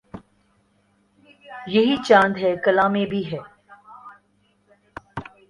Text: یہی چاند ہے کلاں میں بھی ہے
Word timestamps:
یہی 1.67 1.95
چاند 2.07 2.33
ہے 2.41 2.51
کلاں 2.63 2.89
میں 2.93 3.05
بھی 3.11 3.21
ہے 3.31 3.39